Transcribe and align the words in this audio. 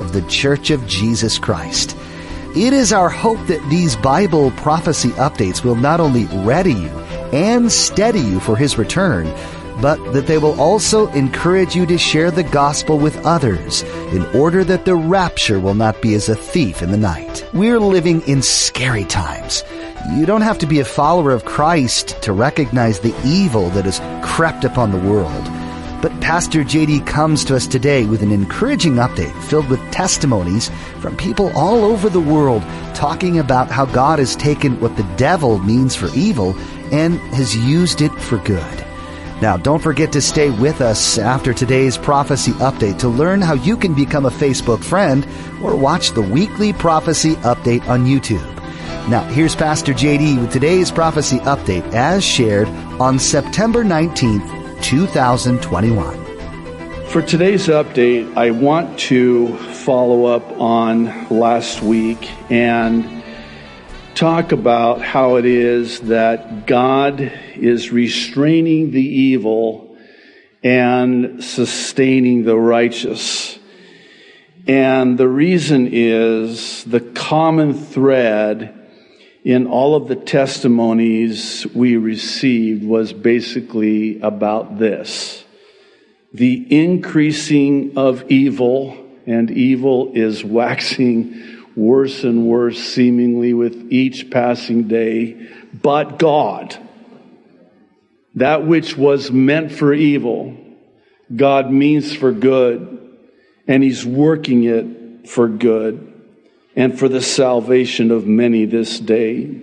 of 0.00 0.12
the 0.12 0.22
Church 0.22 0.70
of 0.70 0.86
Jesus 0.86 1.38
Christ. 1.38 1.96
It 2.56 2.72
is 2.72 2.92
our 2.92 3.08
hope 3.08 3.38
that 3.46 3.68
these 3.70 3.94
Bible 3.96 4.50
prophecy 4.52 5.10
updates 5.10 5.62
will 5.62 5.76
not 5.76 6.00
only 6.00 6.24
ready 6.44 6.72
you 6.72 6.88
and 7.32 7.70
steady 7.70 8.20
you 8.20 8.40
for 8.40 8.56
His 8.56 8.78
return, 8.78 9.26
but 9.80 10.12
that 10.12 10.26
they 10.26 10.38
will 10.38 10.60
also 10.60 11.08
encourage 11.12 11.76
you 11.76 11.86
to 11.86 11.98
share 11.98 12.30
the 12.30 12.42
gospel 12.42 12.98
with 12.98 13.24
others 13.24 13.82
in 14.12 14.24
order 14.34 14.64
that 14.64 14.84
the 14.84 14.96
rapture 14.96 15.60
will 15.60 15.74
not 15.74 16.02
be 16.02 16.14
as 16.14 16.28
a 16.28 16.34
thief 16.34 16.82
in 16.82 16.90
the 16.90 16.96
night. 16.96 17.44
We're 17.52 17.78
living 17.78 18.22
in 18.22 18.42
scary 18.42 19.04
times. 19.04 19.62
You 20.16 20.26
don't 20.26 20.42
have 20.42 20.58
to 20.58 20.66
be 20.66 20.80
a 20.80 20.84
follower 20.84 21.32
of 21.32 21.44
Christ 21.44 22.20
to 22.22 22.32
recognize 22.32 23.00
the 23.00 23.14
evil 23.24 23.68
that 23.70 23.84
has 23.84 24.00
crept 24.24 24.64
upon 24.64 24.90
the 24.90 24.98
world. 24.98 25.57
But 26.00 26.20
Pastor 26.20 26.62
JD 26.62 27.06
comes 27.06 27.44
to 27.46 27.56
us 27.56 27.66
today 27.66 28.04
with 28.04 28.22
an 28.22 28.30
encouraging 28.30 28.94
update 28.94 29.34
filled 29.44 29.68
with 29.68 29.80
testimonies 29.90 30.70
from 31.00 31.16
people 31.16 31.50
all 31.56 31.84
over 31.84 32.08
the 32.08 32.20
world 32.20 32.62
talking 32.94 33.38
about 33.38 33.70
how 33.70 33.84
God 33.86 34.20
has 34.20 34.36
taken 34.36 34.80
what 34.80 34.96
the 34.96 35.02
devil 35.16 35.58
means 35.58 35.96
for 35.96 36.08
evil 36.14 36.56
and 36.92 37.18
has 37.34 37.56
used 37.56 38.00
it 38.00 38.12
for 38.12 38.38
good. 38.38 38.84
Now, 39.40 39.56
don't 39.56 39.82
forget 39.82 40.12
to 40.12 40.20
stay 40.20 40.50
with 40.50 40.80
us 40.80 41.16
after 41.18 41.52
today's 41.52 41.96
prophecy 41.96 42.52
update 42.52 42.98
to 43.00 43.08
learn 43.08 43.40
how 43.40 43.54
you 43.54 43.76
can 43.76 43.94
become 43.94 44.26
a 44.26 44.30
Facebook 44.30 44.82
friend 44.82 45.26
or 45.62 45.76
watch 45.76 46.10
the 46.10 46.22
weekly 46.22 46.72
prophecy 46.72 47.34
update 47.36 47.86
on 47.88 48.04
YouTube. 48.04 48.54
Now, 49.08 49.22
here's 49.24 49.54
Pastor 49.54 49.94
JD 49.94 50.40
with 50.40 50.52
today's 50.52 50.90
prophecy 50.90 51.38
update 51.40 51.94
as 51.94 52.24
shared 52.24 52.68
on 53.00 53.18
September 53.18 53.84
19th, 53.84 54.57
2021. 54.82 56.24
For 57.08 57.22
today's 57.22 57.68
update, 57.68 58.36
I 58.36 58.50
want 58.50 58.98
to 59.00 59.56
follow 59.56 60.26
up 60.26 60.50
on 60.60 61.28
last 61.28 61.82
week 61.82 62.30
and 62.50 63.24
talk 64.14 64.52
about 64.52 65.00
how 65.00 65.36
it 65.36 65.44
is 65.46 66.00
that 66.02 66.66
God 66.66 67.20
is 67.54 67.90
restraining 67.90 68.90
the 68.90 69.02
evil 69.02 69.96
and 70.62 71.42
sustaining 71.42 72.44
the 72.44 72.56
righteous. 72.56 73.58
And 74.66 75.16
the 75.16 75.28
reason 75.28 75.88
is 75.90 76.84
the 76.84 77.00
common 77.00 77.74
thread 77.74 78.77
in 79.48 79.66
all 79.66 79.94
of 79.94 80.08
the 80.08 80.14
testimonies 80.14 81.66
we 81.68 81.96
received 81.96 82.84
was 82.84 83.14
basically 83.14 84.20
about 84.20 84.78
this 84.78 85.42
the 86.34 86.66
increasing 86.70 87.96
of 87.96 88.30
evil, 88.30 88.94
and 89.26 89.50
evil 89.50 90.12
is 90.14 90.44
waxing 90.58 91.64
worse 91.74 92.24
and 92.24 92.46
worse, 92.46 92.78
seemingly 92.78 93.54
with 93.54 93.90
each 93.90 94.30
passing 94.30 94.86
day. 94.86 95.48
But 95.72 96.18
God, 96.18 96.76
that 98.34 98.66
which 98.66 98.98
was 98.98 99.30
meant 99.30 99.72
for 99.72 99.94
evil, 99.94 100.54
God 101.34 101.70
means 101.70 102.14
for 102.14 102.32
good, 102.32 103.16
and 103.66 103.82
He's 103.82 104.04
working 104.04 104.64
it 104.64 105.26
for 105.26 105.48
good 105.48 106.07
and 106.78 106.98
for 106.98 107.10
the 107.10 107.20
salvation 107.20 108.10
of 108.10 108.26
many 108.26 108.64
this 108.64 108.98
day. 108.98 109.60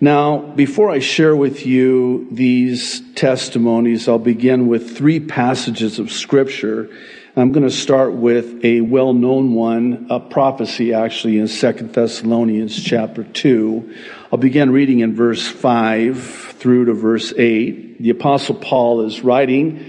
Now, 0.00 0.38
before 0.38 0.90
I 0.90 0.98
share 0.98 1.36
with 1.36 1.64
you 1.64 2.26
these 2.32 3.00
testimonies, 3.14 4.08
I'll 4.08 4.18
begin 4.18 4.66
with 4.66 4.96
three 4.96 5.20
passages 5.20 6.00
of 6.00 6.10
Scripture 6.10 6.90
I'm 7.38 7.52
going 7.52 7.68
to 7.68 7.70
start 7.70 8.14
with 8.14 8.64
a 8.64 8.80
well 8.80 9.12
known 9.12 9.52
one, 9.52 10.06
a 10.08 10.18
prophecy 10.18 10.94
actually 10.94 11.38
in 11.38 11.48
Second 11.48 11.92
Thessalonians 11.92 12.82
chapter 12.82 13.24
2. 13.24 13.94
I'll 14.32 14.38
begin 14.38 14.70
reading 14.70 15.00
in 15.00 15.14
verse 15.14 15.46
5 15.46 16.54
through 16.54 16.86
to 16.86 16.94
verse 16.94 17.34
8. 17.36 18.00
The 18.00 18.08
Apostle 18.08 18.54
Paul 18.54 19.02
is 19.02 19.20
writing 19.20 19.84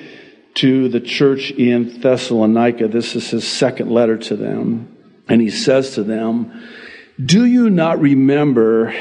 to 0.56 0.90
the 0.90 1.00
church 1.00 1.52
in 1.52 2.02
Thessalonica. 2.02 2.90
This 2.90 3.16
is 3.16 3.30
his 3.30 3.48
second 3.48 3.92
letter 3.92 4.18
to 4.18 4.36
them. 4.36 4.97
And 5.30 5.42
he 5.42 5.50
says 5.50 5.96
to 5.96 6.04
them, 6.04 6.64
Do 7.24 7.46
you 7.46 7.70
not 7.70 8.00
remember 8.00 8.94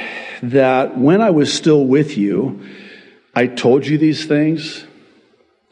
that 0.43 0.99
when 0.99 1.21
I 1.21 1.31
was 1.31 1.53
still 1.53 1.85
with 1.85 2.17
you, 2.17 2.61
I 3.35 3.47
told 3.47 3.87
you 3.87 3.99
these 3.99 4.27
things? 4.27 4.85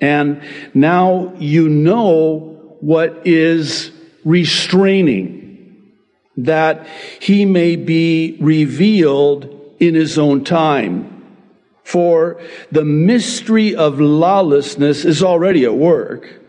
And 0.00 0.43
now 0.75 1.32
you 1.38 1.69
know 1.69 2.76
what 2.81 3.26
is 3.26 3.91
restraining, 4.25 5.93
that 6.37 6.87
he 7.20 7.44
may 7.44 7.76
be 7.76 8.37
revealed 8.41 9.50
in 9.81 9.94
his 9.94 10.19
own 10.19 10.44
time. 10.44 11.10
For 11.84 12.41
the 12.72 12.84
mystery 12.84 13.76
of 13.76 14.00
lawlessness 14.00 15.04
is 15.04 15.22
already 15.22 15.64
at 15.64 15.75
work. 15.75 16.44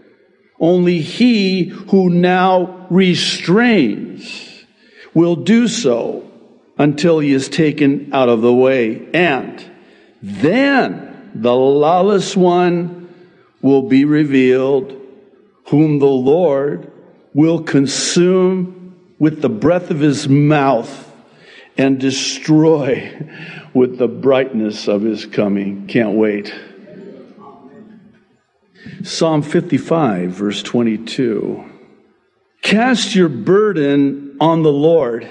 Only 0.59 0.99
he 0.99 1.65
who 1.65 2.09
now 2.09 2.87
restrains 2.89 4.65
will 5.13 5.35
do 5.35 5.67
so 5.67 6.29
until 6.77 7.19
he 7.19 7.33
is 7.33 7.49
taken 7.49 8.13
out 8.13 8.29
of 8.29 8.41
the 8.41 8.53
way. 8.53 9.07
And 9.13 9.63
then 10.21 11.31
the 11.35 11.55
lawless 11.55 12.35
one 12.35 13.13
will 13.61 13.83
be 13.83 14.05
revealed 14.05 15.01
whom 15.67 15.99
the 15.99 16.05
Lord 16.05 16.91
will 17.33 17.63
consume 17.63 18.95
with 19.19 19.41
the 19.41 19.49
breath 19.49 19.91
of 19.91 19.99
his 19.99 20.27
mouth 20.29 21.11
and 21.77 21.99
destroy 21.99 23.11
with 23.73 23.97
the 23.97 24.07
brightness 24.07 24.87
of 24.87 25.01
his 25.01 25.25
coming. 25.25 25.87
Can't 25.87 26.15
wait. 26.15 26.53
Psalm 29.03 29.41
55, 29.41 30.31
verse 30.31 30.63
22. 30.63 31.63
Cast 32.61 33.15
your 33.15 33.29
burden 33.29 34.37
on 34.39 34.63
the 34.63 34.71
Lord, 34.71 35.29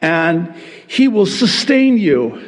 and 0.00 0.54
he 0.86 1.08
will 1.08 1.26
sustain 1.26 1.98
you. 1.98 2.40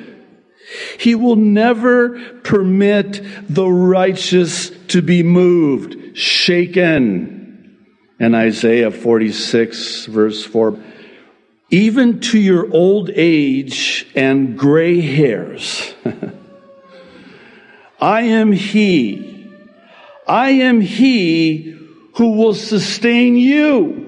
He 0.99 1.15
will 1.15 1.37
never 1.37 2.19
permit 2.43 3.21
the 3.49 3.69
righteous 3.69 4.71
to 4.89 5.03
be 5.03 5.23
moved 5.23 6.17
shaken. 6.17 7.87
And 8.19 8.37
Isaiah 8.37 8.91
46 8.91 10.07
verse 10.07 10.45
4. 10.45 10.79
Even 11.71 12.21
to 12.21 12.39
your 12.39 12.71
old 12.73 13.11
age 13.15 14.07
and 14.15 14.59
gray 14.59 15.01
hairs, 15.01 15.95
I 18.01 18.23
am 18.23 18.53
He. 18.53 19.32
I 20.27 20.51
am 20.51 20.81
He 20.81 21.79
who 22.15 22.33
will 22.33 22.55
sustain 22.55 23.37
you. 23.37 24.03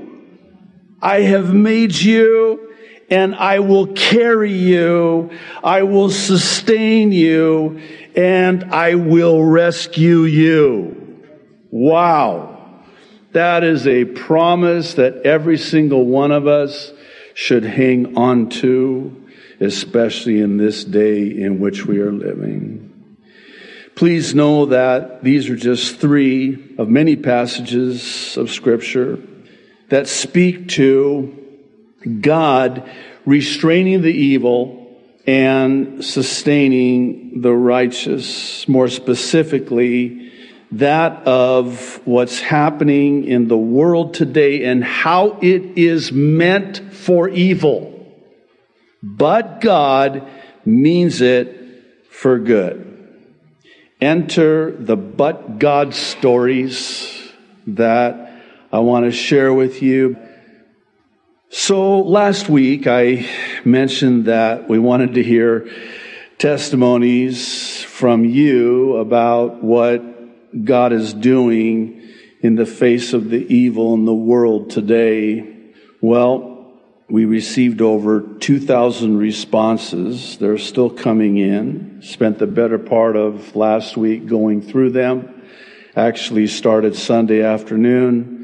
I 1.00 1.20
have 1.20 1.52
made 1.52 1.94
you 1.94 2.75
and 3.11 3.34
I 3.34 3.61
will 3.61 3.88
carry 3.88 4.52
you. 4.52 5.31
I 5.62 5.82
will 5.82 6.11
sustain 6.11 7.12
you 7.12 7.81
and 8.16 8.64
I 8.64 8.94
will 8.94 9.43
rescue 9.44 10.22
you. 10.22 11.22
Wow. 11.70 12.82
That 13.32 13.64
is 13.64 13.87
a 13.87 14.05
promise 14.05 14.94
that 14.94 15.26
every 15.26 15.58
single 15.58 16.06
one 16.06 16.31
of 16.31 16.46
us 16.46 16.93
should 17.34 17.64
hang 17.64 18.17
on 18.17 18.49
to, 18.49 19.26
especially 19.60 20.40
in 20.40 20.56
this 20.56 20.84
day 20.84 21.26
in 21.26 21.58
which 21.58 21.84
we 21.84 21.99
are 21.99 22.12
living. 22.12 22.94
Please 23.96 24.35
know 24.35 24.67
that 24.67 25.23
these 25.23 25.49
are 25.49 25.56
just 25.56 26.00
three 26.00 26.75
of 26.79 26.88
many 26.88 27.14
passages 27.14 28.37
of 28.37 28.50
Scripture 28.50 29.20
that 29.88 30.08
speak 30.08 30.69
to 30.70 31.32
God 32.20 32.91
restraining 33.25 34.02
the 34.02 34.12
evil 34.12 34.81
and 35.29 36.05
sustaining 36.05 37.41
the 37.41 37.52
righteous. 37.52 38.67
More 38.67 38.88
specifically, 38.88 40.32
that 40.73 41.25
of 41.26 42.00
what's 42.05 42.41
happening 42.41 43.25
in 43.25 43.46
the 43.46 43.56
world 43.56 44.14
today 44.14 44.64
and 44.64 44.82
how 44.82 45.38
it 45.41 45.79
is 45.79 46.11
meant 46.11 46.93
for 46.93 47.29
evil, 47.29 48.12
but 49.05 49.61
God 49.61 50.29
means 50.64 51.20
it 51.20 51.85
for 52.11 52.41
good. 52.41 52.94
Enter 54.05 54.71
the 54.71 54.97
but 54.97 55.59
God 55.59 55.95
stories 55.95 57.33
that 57.67 58.43
I 58.71 58.81
want 58.81 59.06
to 59.06 59.11
share 59.11 59.55
with 59.55 59.81
you. 59.81 60.19
So 61.49 62.01
last 62.01 62.51
week 62.51 62.87
I 62.87 63.27
mentioned 63.65 64.27
that 64.27 64.69
we 64.69 64.79
wanted 64.79 65.15
to 65.15 65.23
hear 65.23 65.71
testimonies 66.37 67.81
from 67.81 68.27
you 68.27 68.97
about 68.97 69.65
what 69.65 70.03
God 70.67 70.93
is 70.93 71.15
doing 71.15 72.03
in 72.43 72.56
the 72.56 72.67
face 72.67 73.15
of 73.15 73.31
the 73.31 73.47
evil 73.55 73.95
in 73.95 74.05
the 74.05 74.12
world 74.12 74.69
today. 74.69 75.73
Well, 76.03 76.54
we 77.09 77.25
received 77.25 77.81
over 77.81 78.21
2,000 78.21 79.19
responses. 79.19 80.39
They're 80.39 80.59
still 80.59 80.91
coming 80.91 81.39
in. 81.39 82.01
Spent 82.03 82.39
the 82.39 82.47
better 82.47 82.79
part 82.79 83.17
of 83.17 83.55
last 83.55 83.97
week 83.97 84.27
going 84.27 84.62
through 84.62 84.91
them. 84.91 85.43
Actually 85.97 86.47
started 86.47 86.97
Sunday 86.97 87.43
afternoon 87.43 88.35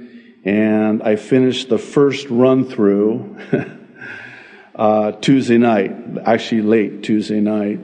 and 0.45 1.03
I 1.03 1.17
finished 1.17 1.69
the 1.69 1.79
first 1.79 2.29
run 2.31 2.65
through 2.65 3.37
uh, 4.75 5.13
Tuesday 5.13 5.59
night, 5.59 5.95
actually 6.25 6.63
late 6.63 7.03
Tuesday 7.03 7.41
night, 7.41 7.81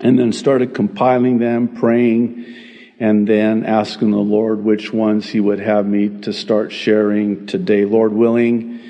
and 0.00 0.18
then 0.18 0.32
started 0.32 0.74
compiling 0.74 1.38
them, 1.38 1.68
praying, 1.76 2.46
and 2.98 3.28
then 3.28 3.64
asking 3.64 4.10
the 4.10 4.16
Lord 4.16 4.64
which 4.64 4.92
ones 4.92 5.28
He 5.28 5.40
would 5.40 5.60
have 5.60 5.86
me 5.86 6.20
to 6.22 6.32
start 6.32 6.72
sharing 6.72 7.46
today. 7.46 7.84
Lord 7.84 8.12
willing, 8.12 8.80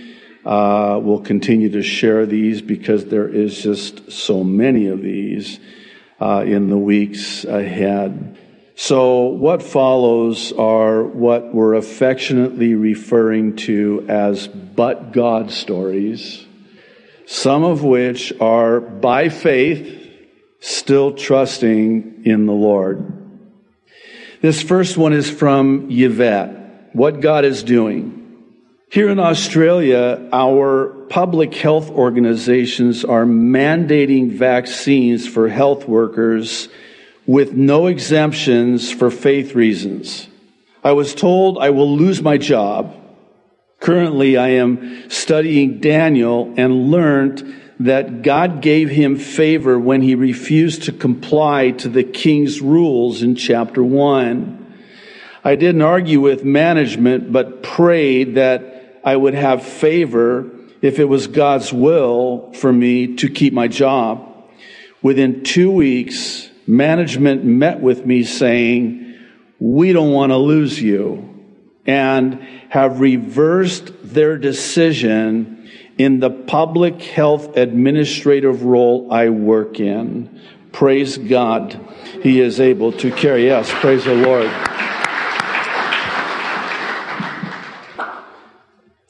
uh, 0.49 0.99
we'll 0.99 1.21
continue 1.21 1.69
to 1.69 1.83
share 1.83 2.25
these 2.25 2.63
because 2.63 3.05
there 3.05 3.29
is 3.29 3.63
just 3.63 4.11
so 4.11 4.43
many 4.43 4.87
of 4.87 5.03
these 5.03 5.61
uh, 6.23 6.43
in 6.47 6.71
the 6.71 6.79
weeks 6.79 7.45
ahead. 7.45 8.39
So, 8.75 9.25
what 9.25 9.63
follows 9.63 10.53
are 10.53 11.05
what 11.05 11.55
we're 11.55 11.75
affectionately 11.75 12.75
referring 12.75 13.57
to 13.57 14.07
as 14.09 14.49
but 14.49 15.13
God 15.13 15.51
stories, 15.51 16.47
some 17.27 17.63
of 17.63 17.85
which 17.85 18.33
are 18.41 18.81
by 18.81 19.29
faith, 19.29 20.01
still 20.61 21.13
trusting 21.13 22.23
in 22.25 22.47
the 22.47 22.55
Lord. 22.55 23.13
This 24.41 24.63
first 24.63 24.97
one 24.97 25.13
is 25.13 25.31
from 25.31 25.89
Yvette. 25.91 26.95
What 26.95 27.21
God 27.21 27.45
is 27.45 27.63
doing. 27.63 28.18
Here 28.91 29.11
in 29.11 29.19
Australia, 29.19 30.27
our 30.33 30.89
public 31.11 31.53
health 31.55 31.91
organizations 31.91 33.05
are 33.05 33.27
mandating 33.27 34.31
vaccines 34.31 35.29
for 35.29 35.51
health 35.51 35.87
workers 35.87 36.71
with 37.27 37.53
no 37.53 37.87
exemptions 37.87 38.91
for 38.91 39.11
faith 39.11 39.55
reasons. 39.55 40.27
I 40.83 40.93
was 40.93 41.15
told 41.15 41.59
I 41.59 41.69
will 41.69 41.99
lose 41.99 42.23
my 42.23 42.39
job. 42.39 42.97
Currently, 43.81 44.39
I 44.39 44.49
am 44.53 45.11
studying 45.11 45.81
Daniel 45.81 46.55
and 46.57 46.91
learned 46.91 47.57
that 47.81 48.23
God 48.23 48.63
gave 48.63 48.89
him 48.89 49.17
favor 49.17 49.79
when 49.79 50.01
he 50.01 50.15
refused 50.15 50.85
to 50.85 50.93
comply 50.93 51.73
to 51.73 51.91
the 51.91 52.05
king's 52.05 52.63
rules 52.63 53.23
in 53.23 53.35
chapter 53.35 53.85
1. 53.85 54.59
I 55.45 55.57
didn't 55.57 55.83
argue 55.83 56.23
with 56.23 56.43
management, 56.43 57.31
but 57.31 57.63
prayed 57.63 58.35
that 58.37 58.78
I 59.05 59.17
would 59.17 59.35
have 59.35 59.63
favor 59.63 60.51
if 60.81 60.99
it 60.99 61.05
was 61.05 61.27
God's 61.27 61.73
will 61.73 62.53
for 62.53 62.73
me 62.73 63.17
to 63.17 63.29
keep 63.29 63.53
my 63.53 63.69
job. 63.69 64.25
Within 65.03 65.43
two 65.43 65.71
weeks, 65.71 66.49
management 66.67 67.45
met 67.45 67.81
with 67.81 68.05
me 68.05 68.25
saying, 68.25 69.17
we 69.59 69.93
don't 69.93 70.13
want 70.13 70.31
to 70.31 70.37
lose 70.37 70.81
you 70.81 71.35
and 71.87 72.41
have 72.69 73.01
reversed 73.01 73.93
their 74.03 74.37
decision 74.39 75.71
in 75.97 76.21
the 76.21 76.31
public 76.31 77.03
health 77.03 77.57
administrative 77.57 78.63
role 78.63 79.13
I 79.13 79.31
work 79.31 79.81
in. 79.81 80.41
Praise 80.73 81.19
God. 81.19 81.81
He 82.23 82.41
is 82.41 82.61
able 82.61 82.93
to 82.93 83.11
carry. 83.11 83.51
us. 83.51 83.71
praise 83.73 84.05
the 84.05 84.15
Lord. 84.15 84.49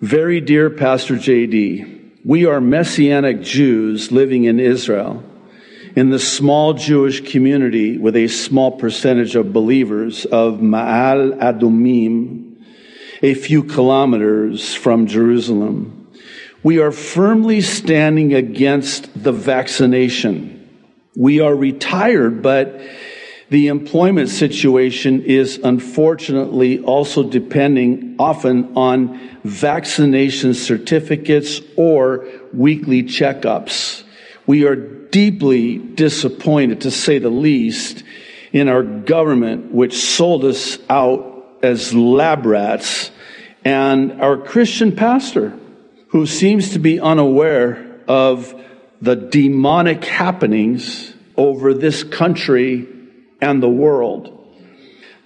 Very 0.00 0.40
dear 0.40 0.70
Pastor 0.70 1.16
JD, 1.16 2.20
we 2.24 2.46
are 2.46 2.60
Messianic 2.60 3.42
Jews 3.42 4.12
living 4.12 4.44
in 4.44 4.60
Israel 4.60 5.24
in 5.96 6.10
the 6.10 6.20
small 6.20 6.74
Jewish 6.74 7.28
community 7.32 7.98
with 7.98 8.14
a 8.14 8.28
small 8.28 8.78
percentage 8.78 9.34
of 9.34 9.52
believers 9.52 10.24
of 10.24 10.60
Ma'ale 10.60 11.36
Adumim, 11.40 12.62
a 13.22 13.34
few 13.34 13.64
kilometers 13.64 14.72
from 14.72 15.08
Jerusalem. 15.08 16.08
We 16.62 16.78
are 16.78 16.92
firmly 16.92 17.60
standing 17.60 18.34
against 18.34 19.20
the 19.20 19.32
vaccination. 19.32 20.64
We 21.16 21.40
are 21.40 21.56
retired, 21.56 22.40
but 22.40 22.80
the 23.50 23.68
employment 23.68 24.28
situation 24.28 25.22
is 25.22 25.58
unfortunately 25.64 26.80
also 26.80 27.22
depending 27.22 28.16
often 28.18 28.76
on 28.76 29.18
vaccination 29.42 30.52
certificates 30.52 31.60
or 31.76 32.26
weekly 32.52 33.04
checkups. 33.04 34.02
We 34.46 34.66
are 34.66 34.76
deeply 34.76 35.78
disappointed, 35.78 36.82
to 36.82 36.90
say 36.90 37.18
the 37.18 37.30
least, 37.30 38.02
in 38.52 38.68
our 38.68 38.82
government, 38.82 39.72
which 39.72 39.96
sold 39.96 40.44
us 40.44 40.78
out 40.90 41.58
as 41.62 41.94
lab 41.94 42.44
rats, 42.44 43.10
and 43.64 44.20
our 44.20 44.36
Christian 44.36 44.94
pastor 44.94 45.58
who 46.08 46.26
seems 46.26 46.72
to 46.72 46.78
be 46.78 47.00
unaware 47.00 48.00
of 48.06 48.54
the 49.00 49.16
demonic 49.16 50.04
happenings 50.04 51.14
over 51.36 51.72
this 51.74 52.02
country 52.04 52.86
and 53.40 53.62
the 53.62 53.68
world. 53.68 54.34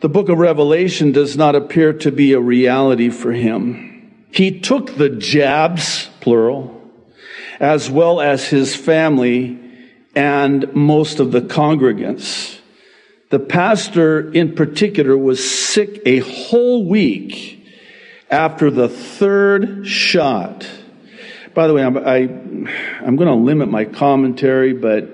The 0.00 0.08
book 0.08 0.28
of 0.28 0.38
Revelation 0.38 1.12
does 1.12 1.36
not 1.36 1.54
appear 1.54 1.92
to 1.94 2.10
be 2.10 2.32
a 2.32 2.40
reality 2.40 3.08
for 3.08 3.32
him. 3.32 4.26
He 4.32 4.60
took 4.60 4.96
the 4.96 5.10
jabs, 5.10 6.08
plural, 6.20 6.80
as 7.60 7.90
well 7.90 8.20
as 8.20 8.48
his 8.48 8.74
family 8.74 9.58
and 10.14 10.74
most 10.74 11.20
of 11.20 11.32
the 11.32 11.40
congregants. 11.40 12.58
The 13.30 13.38
pastor 13.38 14.32
in 14.32 14.54
particular 14.54 15.16
was 15.16 15.48
sick 15.48 16.02
a 16.04 16.18
whole 16.18 16.86
week 16.86 17.64
after 18.30 18.70
the 18.70 18.88
third 18.88 19.86
shot. 19.86 20.68
By 21.54 21.66
the 21.66 21.74
way, 21.74 21.84
I'm, 21.84 21.96
I, 21.98 22.16
am 22.16 23.16
going 23.16 23.28
to 23.28 23.34
limit 23.34 23.68
my 23.68 23.84
commentary, 23.84 24.72
but 24.72 25.08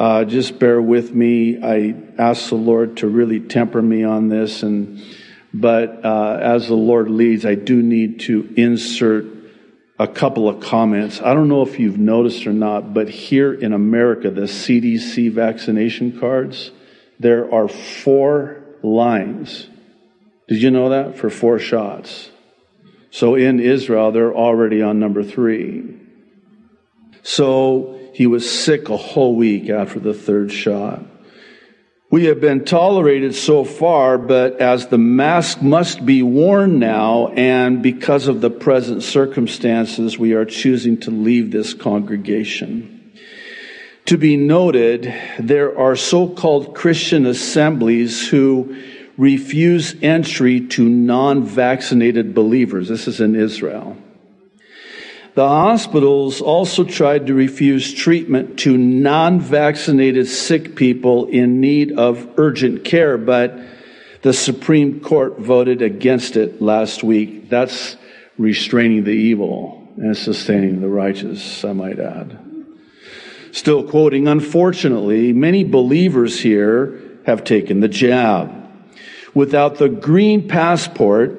uh, 0.00 0.24
just 0.24 0.58
bear 0.58 0.80
with 0.80 1.14
me. 1.14 1.62
I 1.62 1.94
ask 2.16 2.48
the 2.48 2.54
Lord 2.54 2.96
to 2.98 3.06
really 3.06 3.38
temper 3.38 3.82
me 3.82 4.02
on 4.02 4.28
this, 4.28 4.62
and 4.62 5.04
but 5.52 6.06
uh, 6.06 6.38
as 6.40 6.68
the 6.68 6.74
Lord 6.74 7.10
leads, 7.10 7.44
I 7.44 7.54
do 7.54 7.82
need 7.82 8.20
to 8.20 8.50
insert 8.56 9.26
a 9.98 10.08
couple 10.08 10.48
of 10.48 10.60
comments. 10.60 11.20
I 11.20 11.34
don't 11.34 11.48
know 11.48 11.60
if 11.60 11.78
you've 11.78 11.98
noticed 11.98 12.46
or 12.46 12.54
not, 12.54 12.94
but 12.94 13.10
here 13.10 13.52
in 13.52 13.74
America, 13.74 14.30
the 14.30 14.46
CDC 14.46 15.32
vaccination 15.32 16.18
cards, 16.18 16.70
there 17.18 17.52
are 17.52 17.68
four 17.68 18.62
lines. 18.82 19.68
Did 20.48 20.62
you 20.62 20.70
know 20.70 20.88
that? 20.88 21.18
For 21.18 21.28
four 21.28 21.58
shots. 21.58 22.30
So 23.10 23.34
in 23.34 23.60
Israel, 23.60 24.12
they're 24.12 24.34
already 24.34 24.80
on 24.80 24.98
number 24.98 25.22
three. 25.22 26.00
So 27.22 27.99
he 28.12 28.26
was 28.26 28.50
sick 28.50 28.88
a 28.88 28.96
whole 28.96 29.34
week 29.34 29.70
after 29.70 29.98
the 30.00 30.14
third 30.14 30.52
shot. 30.52 31.02
We 32.10 32.24
have 32.24 32.40
been 32.40 32.64
tolerated 32.64 33.36
so 33.36 33.64
far, 33.64 34.18
but 34.18 34.60
as 34.60 34.88
the 34.88 34.98
mask 34.98 35.62
must 35.62 36.04
be 36.04 36.24
worn 36.24 36.80
now, 36.80 37.28
and 37.28 37.82
because 37.82 38.26
of 38.26 38.40
the 38.40 38.50
present 38.50 39.04
circumstances, 39.04 40.18
we 40.18 40.32
are 40.32 40.44
choosing 40.44 40.98
to 41.02 41.12
leave 41.12 41.52
this 41.52 41.72
congregation. 41.72 43.12
To 44.06 44.18
be 44.18 44.36
noted, 44.36 45.14
there 45.38 45.78
are 45.78 45.94
so-called 45.94 46.74
Christian 46.74 47.26
assemblies 47.26 48.26
who 48.26 48.76
refuse 49.16 49.94
entry 50.02 50.66
to 50.68 50.88
non 50.88 51.44
vaccinated 51.44 52.34
believers. 52.34 52.88
This 52.88 53.06
is 53.06 53.20
in 53.20 53.36
Israel. 53.36 53.96
The 55.34 55.46
hospitals 55.46 56.40
also 56.40 56.84
tried 56.84 57.28
to 57.28 57.34
refuse 57.34 57.94
treatment 57.94 58.58
to 58.60 58.76
non 58.76 59.40
vaccinated 59.40 60.26
sick 60.26 60.74
people 60.74 61.26
in 61.26 61.60
need 61.60 61.92
of 61.92 62.28
urgent 62.36 62.84
care, 62.84 63.16
but 63.16 63.56
the 64.22 64.32
Supreme 64.32 65.00
Court 65.00 65.38
voted 65.38 65.82
against 65.82 66.36
it 66.36 66.60
last 66.60 67.04
week. 67.04 67.48
That's 67.48 67.96
restraining 68.38 69.04
the 69.04 69.12
evil. 69.12 69.76
and 69.96 70.16
sustaining 70.16 70.80
the 70.80 70.88
righteous, 70.88 71.62
I 71.64 71.72
might 71.74 71.98
add. 71.98 72.38
Still 73.52 73.82
quoting, 73.82 74.28
unfortunately, 74.28 75.32
many 75.32 75.62
believers 75.64 76.40
here 76.40 76.98
have 77.26 77.44
taken 77.44 77.80
the 77.80 77.88
jab. 77.88 78.50
Without 79.34 79.76
the 79.76 79.88
green 79.88 80.48
passport, 80.48 81.38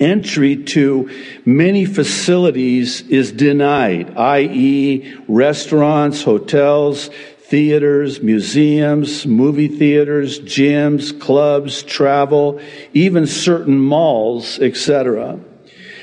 entry 0.00 0.56
to 0.56 1.10
many 1.44 1.84
facilities 1.84 3.02
is 3.02 3.32
denied, 3.32 4.16
i.e., 4.16 5.14
restaurants, 5.26 6.22
hotels, 6.22 7.10
theaters, 7.48 8.22
museums, 8.22 9.26
movie 9.26 9.68
theaters, 9.68 10.38
gyms, 10.40 11.18
clubs, 11.18 11.82
travel, 11.82 12.60
even 12.92 13.26
certain 13.26 13.78
malls, 13.78 14.58
etc. 14.58 15.40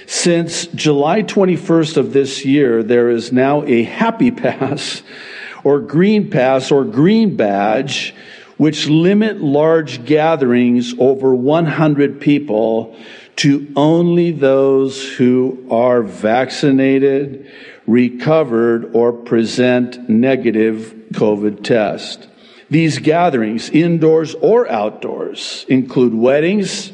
Since 0.08 0.68
July 0.68 1.24
21st 1.24 1.98
of 1.98 2.14
this 2.14 2.46
year, 2.46 2.84
there 2.84 3.10
is 3.10 3.32
now 3.32 3.64
a 3.64 3.84
happy 3.84 4.32
pass 4.32 5.04
or 5.64 5.80
green 5.80 6.30
pass 6.30 6.72
or 6.72 6.84
green 6.84 7.36
badge 7.36 8.14
which 8.58 8.88
limit 8.88 9.42
large 9.42 10.06
gatherings 10.06 10.94
over 10.98 11.36
100 11.36 12.22
people 12.22 12.96
to 13.38 13.72
only 13.76 14.32
those 14.32 15.14
who 15.16 15.68
are 15.70 16.02
vaccinated, 16.02 17.52
recovered, 17.86 18.96
or 18.96 19.12
present 19.12 20.10
negative 20.10 20.94
COVID 21.12 21.64
test. 21.64 22.28
These 22.70 23.00
gatherings, 23.00 23.70
indoors 23.70 24.36
or 24.36 24.70
outdoors, 24.70 25.66
include 25.68 26.14
weddings, 26.14 26.92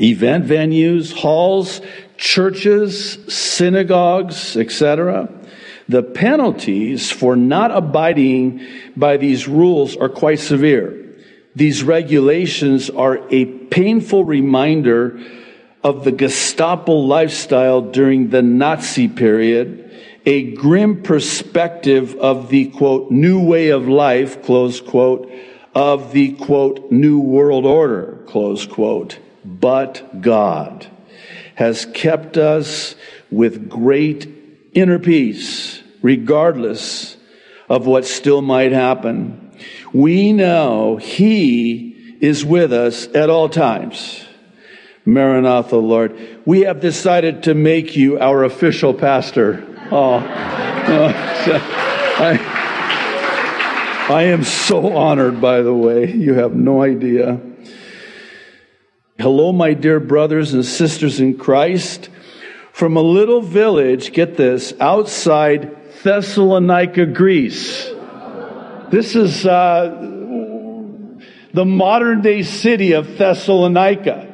event 0.00 0.46
venues, 0.46 1.12
halls, 1.12 1.80
churches, 2.16 3.18
synagogues, 3.28 4.56
etc. 4.56 5.28
The 5.88 6.02
penalties 6.02 7.10
for 7.10 7.36
not 7.36 7.70
abiding 7.70 8.66
by 8.96 9.16
these 9.16 9.48
rules 9.48 9.96
are 9.96 10.08
quite 10.08 10.38
severe. 10.38 10.98
These 11.54 11.82
regulations 11.82 12.88
are 12.88 13.20
a 13.30 13.44
painful 13.44 14.24
reminder 14.24 15.20
of 15.82 16.04
the 16.04 16.12
Gestapo 16.12 16.92
lifestyle 16.92 17.80
during 17.80 18.30
the 18.30 18.42
Nazi 18.42 19.08
period, 19.08 19.90
a 20.24 20.52
grim 20.52 21.02
perspective 21.02 22.14
of 22.16 22.48
the 22.48 22.66
quote, 22.66 23.10
new 23.10 23.44
way 23.44 23.70
of 23.70 23.88
life, 23.88 24.42
close 24.44 24.80
quote, 24.80 25.30
of 25.74 26.12
the 26.12 26.32
quote, 26.32 26.92
new 26.92 27.20
world 27.20 27.66
order, 27.66 28.18
close 28.26 28.66
quote. 28.66 29.18
But 29.44 30.20
God 30.20 30.86
has 31.56 31.86
kept 31.86 32.36
us 32.36 32.94
with 33.30 33.68
great 33.68 34.28
inner 34.74 34.98
peace, 34.98 35.82
regardless 36.00 37.16
of 37.68 37.86
what 37.86 38.04
still 38.04 38.42
might 38.42 38.72
happen. 38.72 39.50
We 39.92 40.32
know 40.32 40.96
He 40.96 42.16
is 42.20 42.44
with 42.44 42.72
us 42.72 43.08
at 43.14 43.30
all 43.30 43.48
times. 43.48 44.21
Maranatha, 45.04 45.76
Lord. 45.76 46.16
We 46.46 46.60
have 46.60 46.80
decided 46.80 47.44
to 47.44 47.54
make 47.54 47.96
you 47.96 48.18
our 48.20 48.44
official 48.44 48.94
pastor. 48.94 49.66
Oh, 49.90 50.18
I, 52.14 52.38
I 54.08 54.22
am 54.24 54.44
so 54.44 54.96
honored, 54.96 55.40
by 55.40 55.62
the 55.62 55.74
way. 55.74 56.12
You 56.12 56.34
have 56.34 56.54
no 56.54 56.82
idea. 56.82 57.40
Hello, 59.18 59.52
my 59.52 59.74
dear 59.74 59.98
brothers 60.00 60.54
and 60.54 60.64
sisters 60.64 61.20
in 61.20 61.36
Christ. 61.36 62.08
From 62.72 62.96
a 62.96 63.02
little 63.02 63.42
village, 63.42 64.12
get 64.12 64.36
this, 64.36 64.72
outside 64.80 65.76
Thessalonica, 66.02 67.06
Greece. 67.06 67.90
This 68.90 69.14
is 69.14 69.44
uh, 69.44 69.88
the 71.52 71.64
modern 71.64 72.22
day 72.22 72.42
city 72.42 72.92
of 72.92 73.18
Thessalonica 73.18 74.31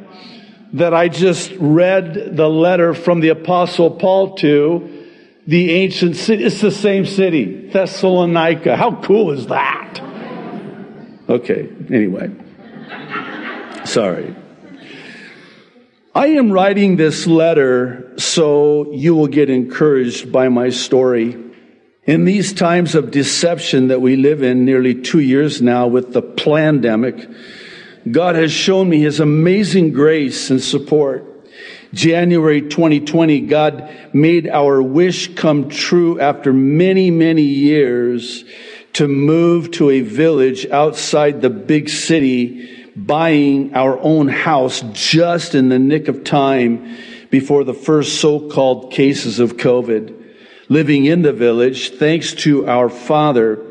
that 0.74 0.92
I 0.94 1.08
just 1.08 1.52
read 1.58 2.36
the 2.36 2.48
letter 2.48 2.94
from 2.94 3.20
the 3.20 3.30
Apostle 3.30 3.90
Paul 3.92 4.36
to, 4.36 5.06
the 5.46 5.72
ancient 5.72 6.16
city. 6.16 6.44
It's 6.44 6.60
the 6.60 6.70
same 6.70 7.06
city, 7.06 7.70
Thessalonica. 7.70 8.76
How 8.76 9.00
cool 9.00 9.30
is 9.30 9.46
that? 9.46 10.00
Okay, 11.28 11.68
anyway. 11.90 12.30
Sorry. 13.84 14.34
I 16.14 16.28
am 16.28 16.50
writing 16.50 16.96
this 16.96 17.26
letter 17.26 18.12
so 18.18 18.92
you 18.92 19.14
will 19.14 19.28
get 19.28 19.48
encouraged 19.48 20.32
by 20.32 20.48
my 20.48 20.70
story. 20.70 21.36
In 22.04 22.24
these 22.24 22.52
times 22.52 22.94
of 22.94 23.10
deception 23.10 23.88
that 23.88 24.00
we 24.00 24.16
live 24.16 24.42
in 24.42 24.64
nearly 24.64 24.94
two 24.94 25.20
years 25.20 25.62
now 25.62 25.86
with 25.86 26.12
the 26.12 26.22
pandemic, 26.22 27.28
God 28.12 28.34
has 28.36 28.52
shown 28.52 28.88
me 28.88 29.00
his 29.00 29.20
amazing 29.20 29.92
grace 29.92 30.50
and 30.50 30.62
support. 30.62 31.24
January 31.94 32.62
2020, 32.62 33.40
God 33.42 33.90
made 34.12 34.46
our 34.46 34.82
wish 34.82 35.34
come 35.34 35.70
true 35.70 36.20
after 36.20 36.52
many, 36.52 37.10
many 37.10 37.42
years 37.42 38.44
to 38.94 39.08
move 39.08 39.70
to 39.72 39.90
a 39.90 40.00
village 40.00 40.66
outside 40.66 41.40
the 41.40 41.50
big 41.50 41.88
city, 41.88 42.90
buying 42.94 43.74
our 43.74 43.98
own 44.00 44.28
house 44.28 44.82
just 44.92 45.54
in 45.54 45.68
the 45.68 45.78
nick 45.78 46.08
of 46.08 46.24
time 46.24 46.98
before 47.30 47.64
the 47.64 47.74
first 47.74 48.20
so-called 48.20 48.92
cases 48.92 49.38
of 49.38 49.56
COVID. 49.56 50.14
Living 50.68 51.06
in 51.06 51.22
the 51.22 51.32
village, 51.32 51.90
thanks 51.92 52.34
to 52.34 52.66
our 52.66 52.88
father, 52.88 53.64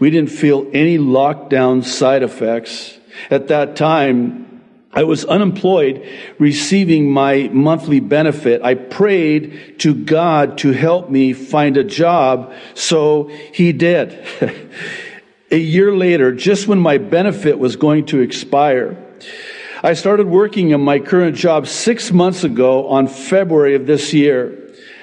we 0.00 0.10
didn't 0.10 0.30
feel 0.30 0.68
any 0.72 0.98
lockdown 0.98 1.84
side 1.84 2.22
effects. 2.22 2.98
At 3.30 3.48
that 3.48 3.76
time, 3.76 4.46
I 4.92 5.04
was 5.04 5.24
unemployed, 5.24 6.04
receiving 6.38 7.12
my 7.12 7.48
monthly 7.52 8.00
benefit. 8.00 8.62
I 8.62 8.74
prayed 8.74 9.78
to 9.80 9.94
God 9.94 10.58
to 10.58 10.72
help 10.72 11.10
me 11.10 11.32
find 11.32 11.76
a 11.76 11.84
job, 11.84 12.52
so 12.74 13.30
He 13.52 13.72
did. 13.72 14.26
a 15.50 15.58
year 15.58 15.94
later, 15.94 16.32
just 16.32 16.66
when 16.66 16.80
my 16.80 16.98
benefit 16.98 17.58
was 17.58 17.76
going 17.76 18.06
to 18.06 18.20
expire, 18.20 18.96
I 19.82 19.94
started 19.94 20.26
working 20.26 20.70
in 20.70 20.80
my 20.80 20.98
current 20.98 21.36
job 21.36 21.68
six 21.68 22.10
months 22.10 22.42
ago 22.42 22.88
on 22.88 23.06
February 23.06 23.76
of 23.76 23.86
this 23.86 24.12
year. 24.12 24.56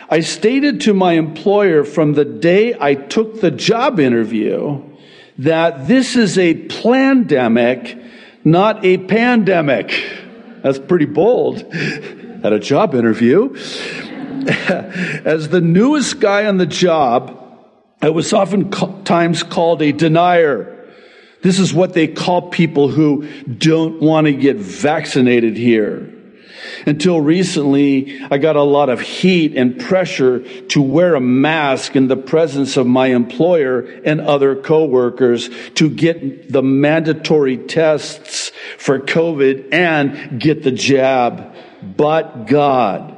I 0.10 0.20
stated 0.20 0.82
to 0.82 0.94
my 0.94 1.14
employer 1.14 1.84
from 1.84 2.14
the 2.14 2.26
day 2.26 2.76
I 2.80 2.96
took 2.96 3.42
the 3.42 3.52
job 3.52 4.00
interview 4.00 4.84
that 5.40 5.88
this 5.88 6.16
is 6.16 6.38
a 6.38 6.54
plandemic 6.54 8.04
not 8.52 8.84
a 8.86 8.98
pandemic. 8.98 9.92
That's 10.64 10.80
pretty 10.80 11.06
bold 11.06 11.60
at 12.44 12.54
a 12.54 12.60
job 12.60 12.96
interview. 12.96 13.56
As 14.48 15.50
the 15.50 15.62
newest 15.62 16.20
guy 16.20 16.46
on 16.46 16.58
the 16.58 16.66
job, 16.66 17.34
I 18.02 18.10
was 18.10 18.32
oftentimes 18.32 19.44
called 19.44 19.82
a 19.82 19.92
denier. 19.92 20.74
This 21.42 21.60
is 21.60 21.74
what 21.74 21.94
they 21.94 22.08
call 22.08 22.50
people 22.50 22.88
who 22.88 23.28
don't 23.44 24.02
want 24.02 24.28
to 24.28 24.34
get 24.34 24.58
vaccinated 24.58 25.58
here. 25.58 26.14
Until 26.86 27.20
recently, 27.22 28.22
I 28.32 28.38
got 28.38 28.56
a 28.56 28.64
lot 28.64 28.90
of 28.90 29.02
heat 29.02 29.56
and 29.56 29.80
pressure 29.80 30.40
to 30.68 30.82
wear 30.82 31.16
a 31.16 31.22
mask 31.22 31.96
in 31.96 32.08
the 32.08 32.18
presence 32.18 32.78
of 32.78 32.88
my 32.88 33.08
employer 33.08 33.82
and 33.82 34.22
other 34.22 34.56
coworkers 34.56 35.50
to 35.76 35.90
get 35.90 36.52
the 36.52 36.64
mandatory 36.64 37.58
tests 37.58 38.52
for 38.78 39.00
COVID 39.00 39.74
and 39.74 40.40
get 40.40 40.64
the 40.64 40.72
jab. 40.72 41.54
But 41.82 42.48
God 42.48 43.16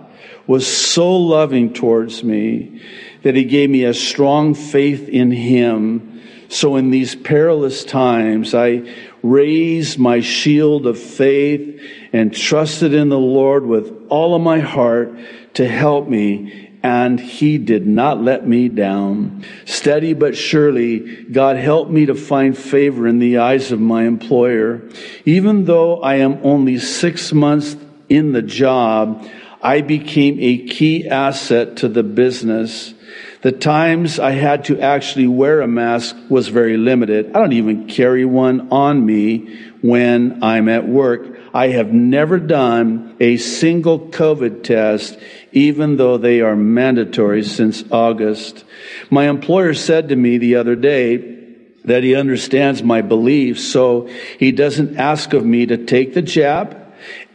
was 0.48 0.66
so 0.66 1.16
loving 1.16 1.74
towards 1.74 2.24
me 2.24 2.82
that 3.22 3.36
he 3.36 3.44
gave 3.44 3.70
me 3.70 3.84
a 3.84 3.94
strong 3.94 4.54
faith 4.54 5.08
in 5.08 5.32
him. 5.32 6.22
So 6.48 6.76
in 6.76 6.90
these 6.90 7.16
perilous 7.16 7.84
times, 7.84 8.56
I 8.56 8.92
raised 9.22 10.00
my 10.00 10.22
shield 10.22 10.88
of 10.88 10.98
faith 10.98 11.80
and 12.14 12.34
trusted 12.34 12.94
in 12.94 13.10
the 13.10 13.20
Lord 13.20 13.66
with 13.66 14.08
all 14.10 14.36
of 14.36 14.42
my 14.42 14.60
heart 14.60 15.14
to 15.56 15.68
help 15.68 16.08
me 16.08 16.70
and 16.82 17.20
he 17.20 17.58
did 17.58 17.86
not 17.86 18.22
let 18.22 18.48
me 18.48 18.70
down. 18.70 19.44
Steady 19.66 20.14
but 20.14 20.36
surely, 20.36 21.24
God 21.26 21.58
helped 21.58 21.92
me 21.92 22.06
to 22.06 22.16
find 22.16 22.58
favor 22.58 23.08
in 23.08 23.20
the 23.20 23.40
eyes 23.40 23.72
of 23.72 23.82
my 23.82 24.04
employer. 24.04 24.82
Even 25.26 25.66
though 25.66 26.02
I 26.02 26.16
am 26.16 26.40
only 26.44 26.80
six 26.80 27.34
months 27.34 27.76
in 28.08 28.32
the 28.32 28.42
job, 28.42 29.28
I 29.62 29.82
became 29.82 30.38
a 30.40 30.66
key 30.68 31.08
asset 31.08 31.78
to 31.78 31.90
the 31.90 32.04
business. 32.04 32.94
The 33.42 33.52
times 33.52 34.20
I 34.20 34.32
had 34.32 34.66
to 34.66 34.80
actually 34.80 35.28
wear 35.28 35.62
a 35.62 35.68
mask 35.68 36.16
was 36.30 36.48
very 36.48 36.78
limited. 36.78 37.36
I 37.36 37.40
don't 37.40 37.54
even 37.54 37.88
carry 37.88 38.24
one 38.24 38.70
on 38.72 39.06
me 39.06 39.74
when 39.82 40.44
I'm 40.44 40.70
at 40.70 40.88
work. 40.88 41.39
I 41.54 41.70
have 41.70 41.92
never 41.92 42.40
done 42.40 43.16
a 43.20 43.38
single 43.38 44.00
COVID 44.00 44.64
test, 44.64 45.18
even 45.52 45.98
though 45.98 46.18
they 46.18 46.42
are 46.42 46.56
mandatory 46.56 47.44
since 47.44 47.84
August. 47.92 48.64
My 49.10 49.30
employer 49.30 49.74
said 49.74 50.10
to 50.10 50.16
me 50.16 50.38
the 50.38 50.56
other 50.56 50.76
day, 50.76 51.38
that 51.86 52.04
he 52.04 52.16
understands 52.16 52.84
my 52.84 53.02
beliefs, 53.02 53.64
so 53.64 54.08
he 54.38 54.52
doesn't 54.52 54.98
ask 54.98 55.34
of 55.34 55.46
me 55.46 55.66
to 55.66 55.78
take 55.86 56.14
the 56.14 56.22
jab. 56.22 56.78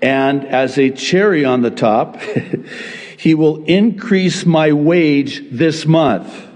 And 0.02 0.44
as 0.47 0.78
a 0.78 0.90
cherry 0.90 1.44
on 1.44 1.62
the 1.62 1.71
top, 1.71 2.21
he 3.18 3.35
will 3.35 3.64
increase 3.64 4.44
my 4.44 4.73
wage 4.73 5.42
this 5.50 5.87
month. 5.87 6.47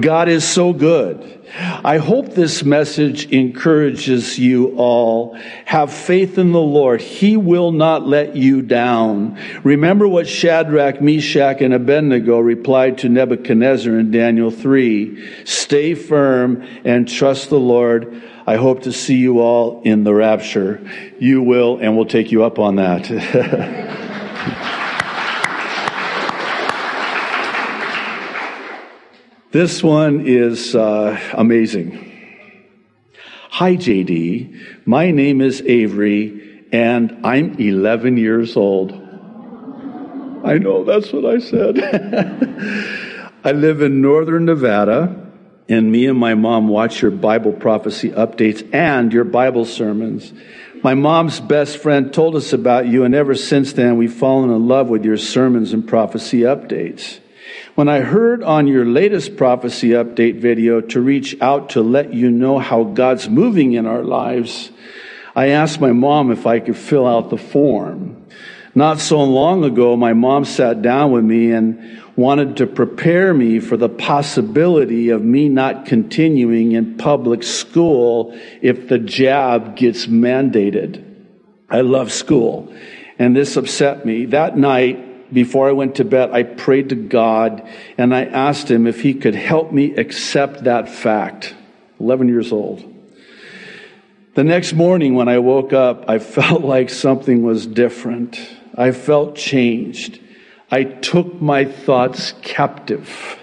God 0.00 0.28
is 0.28 0.46
so 0.46 0.72
good. 0.72 1.35
I 1.58 1.98
hope 1.98 2.34
this 2.34 2.64
message 2.64 3.32
encourages 3.32 4.38
you 4.38 4.76
all. 4.76 5.38
Have 5.64 5.92
faith 5.92 6.36
in 6.36 6.52
the 6.52 6.60
Lord. 6.60 7.00
He 7.00 7.36
will 7.38 7.72
not 7.72 8.06
let 8.06 8.36
you 8.36 8.60
down. 8.60 9.38
Remember 9.64 10.06
what 10.06 10.28
Shadrach, 10.28 11.00
Meshach, 11.00 11.62
and 11.62 11.72
Abednego 11.72 12.38
replied 12.38 12.98
to 12.98 13.08
Nebuchadnezzar 13.08 13.98
in 13.98 14.10
Daniel 14.10 14.50
3. 14.50 15.44
Stay 15.44 15.94
firm 15.94 16.62
and 16.84 17.08
trust 17.08 17.48
the 17.48 17.58
Lord. 17.58 18.22
I 18.46 18.56
hope 18.56 18.82
to 18.82 18.92
see 18.92 19.16
you 19.16 19.40
all 19.40 19.80
in 19.82 20.04
the 20.04 20.14
rapture. 20.14 20.80
You 21.18 21.42
will, 21.42 21.78
and 21.78 21.96
we'll 21.96 22.06
take 22.06 22.32
you 22.32 22.44
up 22.44 22.58
on 22.58 22.76
that. 22.76 24.72
This 29.56 29.82
one 29.82 30.26
is 30.26 30.74
uh, 30.74 31.18
amazing. 31.32 32.12
Hi, 33.48 33.74
JD. 33.76 34.84
My 34.84 35.10
name 35.12 35.40
is 35.40 35.62
Avery, 35.62 36.66
and 36.72 37.24
I'm 37.24 37.58
11 37.58 38.18
years 38.18 38.54
old. 38.54 38.92
I 40.44 40.58
know, 40.58 40.84
that's 40.84 41.10
what 41.10 41.24
I 41.24 41.38
said. 41.38 41.78
I 43.44 43.52
live 43.52 43.80
in 43.80 44.02
northern 44.02 44.44
Nevada, 44.44 45.32
and 45.70 45.90
me 45.90 46.04
and 46.04 46.18
my 46.18 46.34
mom 46.34 46.68
watch 46.68 47.00
your 47.00 47.10
Bible 47.10 47.54
prophecy 47.54 48.10
updates 48.10 48.74
and 48.74 49.10
your 49.10 49.24
Bible 49.24 49.64
sermons. 49.64 50.34
My 50.82 50.92
mom's 50.92 51.40
best 51.40 51.78
friend 51.78 52.12
told 52.12 52.36
us 52.36 52.52
about 52.52 52.88
you, 52.88 53.04
and 53.04 53.14
ever 53.14 53.34
since 53.34 53.72
then, 53.72 53.96
we've 53.96 54.12
fallen 54.12 54.50
in 54.50 54.68
love 54.68 54.90
with 54.90 55.06
your 55.06 55.16
sermons 55.16 55.72
and 55.72 55.88
prophecy 55.88 56.40
updates. 56.40 57.20
When 57.74 57.88
I 57.88 58.00
heard 58.00 58.42
on 58.42 58.66
your 58.66 58.84
latest 58.84 59.36
prophecy 59.36 59.90
update 59.90 60.40
video 60.40 60.80
to 60.80 61.00
reach 61.00 61.40
out 61.40 61.70
to 61.70 61.82
let 61.82 62.14
you 62.14 62.30
know 62.30 62.58
how 62.58 62.84
God's 62.84 63.28
moving 63.28 63.74
in 63.74 63.86
our 63.86 64.02
lives, 64.02 64.70
I 65.34 65.48
asked 65.48 65.80
my 65.80 65.92
mom 65.92 66.30
if 66.30 66.46
I 66.46 66.60
could 66.60 66.76
fill 66.76 67.06
out 67.06 67.30
the 67.30 67.36
form. 67.36 68.26
Not 68.74 69.00
so 69.00 69.22
long 69.22 69.64
ago, 69.64 69.96
my 69.96 70.12
mom 70.12 70.44
sat 70.44 70.82
down 70.82 71.10
with 71.12 71.24
me 71.24 71.50
and 71.52 72.02
wanted 72.16 72.56
to 72.58 72.66
prepare 72.66 73.32
me 73.32 73.60
for 73.60 73.76
the 73.76 73.88
possibility 73.88 75.10
of 75.10 75.22
me 75.22 75.48
not 75.48 75.86
continuing 75.86 76.72
in 76.72 76.96
public 76.96 77.42
school 77.42 78.38
if 78.62 78.88
the 78.88 78.98
jab 78.98 79.76
gets 79.76 80.06
mandated. 80.06 81.02
I 81.68 81.80
love 81.80 82.12
school, 82.12 82.74
and 83.18 83.34
this 83.34 83.56
upset 83.56 84.06
me. 84.06 84.26
That 84.26 84.56
night, 84.56 85.15
before 85.32 85.68
I 85.68 85.72
went 85.72 85.96
to 85.96 86.04
bed, 86.04 86.30
I 86.30 86.42
prayed 86.42 86.90
to 86.90 86.94
God 86.94 87.68
and 87.98 88.14
I 88.14 88.24
asked 88.24 88.70
Him 88.70 88.86
if 88.86 89.00
He 89.00 89.14
could 89.14 89.34
help 89.34 89.72
me 89.72 89.94
accept 89.96 90.64
that 90.64 90.88
fact. 90.88 91.54
11 92.00 92.28
years 92.28 92.52
old. 92.52 92.92
The 94.34 94.44
next 94.44 94.74
morning, 94.74 95.14
when 95.14 95.28
I 95.28 95.38
woke 95.38 95.72
up, 95.72 96.08
I 96.08 96.18
felt 96.36 96.62
like 96.62 96.90
something 96.90 97.42
was 97.42 97.66
different. 97.66 98.38
I 98.76 98.92
felt 98.92 99.36
changed. 99.36 100.20
I 100.70 100.84
took 100.84 101.40
my 101.40 101.64
thoughts 101.64 102.34
captive. 102.42 103.38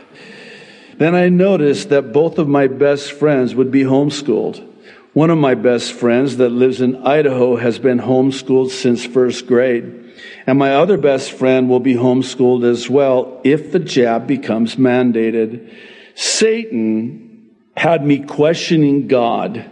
Then 0.98 1.16
I 1.16 1.30
noticed 1.30 1.89
that 1.89 2.13
both 2.13 2.38
of 2.38 2.48
my 2.48 2.67
best 2.67 3.12
friends 3.13 3.56
would 3.56 3.72
be 3.72 3.84
homeschooled. 3.84 4.73
One 5.13 5.30
of 5.30 5.38
my 5.38 5.54
best 5.54 5.93
friends 5.93 6.38
that 6.38 6.49
lives 6.49 6.82
in 6.82 7.06
Idaho 7.06 7.56
has 7.56 7.78
been 7.78 7.99
homeschooled 7.99 8.71
since 8.71 9.06
first 9.06 9.45
grade. 9.45 10.12
And 10.47 10.58
my 10.58 10.76
other 10.76 10.97
best 10.97 11.32
friend 11.32 11.69
will 11.69 11.80
be 11.80 11.93
homeschooled 11.93 12.65
as 12.65 12.89
well 12.89 13.39
if 13.43 13.71
the 13.71 13.80
jab 13.80 14.26
becomes 14.26 14.76
mandated. 14.76 15.71
Satan 16.15 17.52
had 17.78 18.04
me 18.04 18.19
questioning 18.19 19.08
God, 19.08 19.69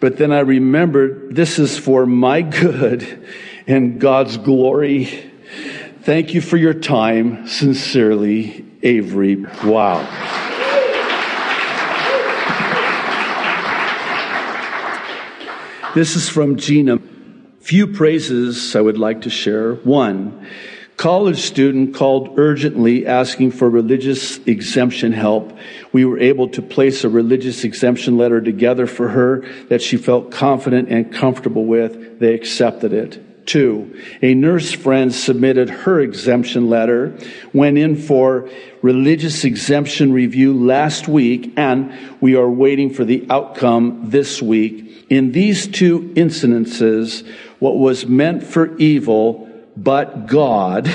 but 0.00 0.16
then 0.16 0.32
I 0.32 0.40
remembered 0.40 1.34
this 1.34 1.58
is 1.58 1.78
for 1.78 2.06
my 2.06 2.40
good 2.42 3.26
and 3.66 4.00
God's 4.00 4.38
glory. 4.38 5.30
Thank 6.00 6.32
you 6.34 6.40
for 6.40 6.56
your 6.56 6.74
time. 6.74 7.46
Sincerely, 7.46 8.64
Avery. 8.82 9.36
Wow. 9.64 10.41
This 15.94 16.16
is 16.16 16.26
from 16.26 16.56
Gina. 16.56 17.00
Few 17.60 17.86
praises 17.86 18.74
I 18.74 18.80
would 18.80 18.96
like 18.96 19.20
to 19.22 19.30
share. 19.30 19.74
One, 19.74 20.48
college 20.96 21.40
student 21.40 21.94
called 21.94 22.38
urgently 22.38 23.06
asking 23.06 23.50
for 23.50 23.68
religious 23.68 24.38
exemption 24.46 25.12
help. 25.12 25.52
We 25.92 26.06
were 26.06 26.18
able 26.18 26.48
to 26.48 26.62
place 26.62 27.04
a 27.04 27.10
religious 27.10 27.62
exemption 27.62 28.16
letter 28.16 28.40
together 28.40 28.86
for 28.86 29.08
her 29.08 29.44
that 29.68 29.82
she 29.82 29.98
felt 29.98 30.30
confident 30.30 30.88
and 30.88 31.12
comfortable 31.12 31.66
with. 31.66 32.18
They 32.18 32.32
accepted 32.32 32.94
it. 32.94 33.31
Two, 33.44 33.98
a 34.22 34.34
nurse 34.34 34.70
friend 34.72 35.12
submitted 35.12 35.68
her 35.68 36.00
exemption 36.00 36.70
letter, 36.70 37.16
went 37.52 37.76
in 37.76 37.96
for 37.96 38.48
religious 38.82 39.44
exemption 39.44 40.12
review 40.12 40.54
last 40.54 41.08
week, 41.08 41.52
and 41.56 41.92
we 42.20 42.36
are 42.36 42.48
waiting 42.48 42.94
for 42.94 43.04
the 43.04 43.26
outcome 43.30 44.10
this 44.10 44.40
week. 44.40 45.06
In 45.10 45.32
these 45.32 45.66
two 45.66 46.12
incidences, 46.14 47.26
what 47.58 47.78
was 47.78 48.06
meant 48.06 48.44
for 48.44 48.76
evil, 48.76 49.50
but 49.76 50.26
God, 50.26 50.88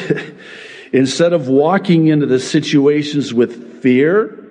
instead 0.94 1.34
of 1.34 1.50
walking 1.50 2.08
into 2.08 2.26
the 2.26 2.40
situations 2.40 3.34
with 3.34 3.82
fear, 3.82 4.44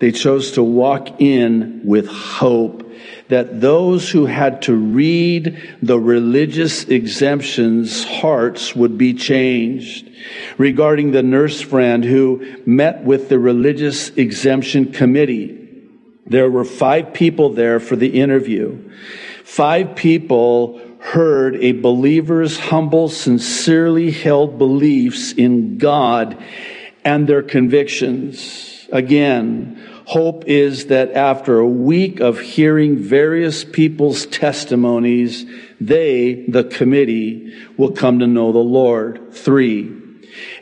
they 0.00 0.12
chose 0.12 0.52
to 0.52 0.62
walk 0.62 1.20
in 1.20 1.82
with 1.84 2.06
hope 2.06 2.83
that 3.28 3.60
those 3.60 4.10
who 4.10 4.26
had 4.26 4.62
to 4.62 4.74
read 4.74 5.76
the 5.82 5.98
religious 5.98 6.84
exemptions 6.84 8.04
hearts 8.04 8.76
would 8.76 8.98
be 8.98 9.14
changed. 9.14 10.10
Regarding 10.58 11.10
the 11.10 11.22
nurse 11.22 11.60
friend 11.60 12.04
who 12.04 12.56
met 12.66 13.02
with 13.02 13.28
the 13.28 13.38
religious 13.38 14.10
exemption 14.10 14.92
committee, 14.92 15.60
there 16.26 16.50
were 16.50 16.64
five 16.64 17.12
people 17.12 17.50
there 17.50 17.80
for 17.80 17.96
the 17.96 18.20
interview. 18.20 18.90
Five 19.44 19.96
people 19.96 20.80
heard 21.00 21.56
a 21.56 21.72
believer's 21.72 22.58
humble, 22.58 23.08
sincerely 23.08 24.10
held 24.10 24.56
beliefs 24.56 25.32
in 25.32 25.76
God 25.76 26.42
and 27.04 27.26
their 27.26 27.42
convictions. 27.42 28.88
Again, 28.90 29.82
hope 30.04 30.44
is 30.46 30.86
that 30.86 31.12
after 31.12 31.58
a 31.58 31.68
week 31.68 32.20
of 32.20 32.40
hearing 32.40 32.98
various 32.98 33.64
people's 33.64 34.26
testimonies, 34.26 35.46
they, 35.80 36.44
the 36.48 36.64
committee, 36.64 37.54
will 37.76 37.92
come 37.92 38.18
to 38.18 38.26
know 38.26 38.52
the 38.52 38.58
Lord. 38.58 39.32
Three, 39.32 39.92